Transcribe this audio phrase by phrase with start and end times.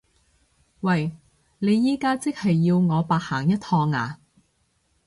[0.79, 1.15] 喂！
[1.59, 4.19] 你而家即係要我白行一趟呀？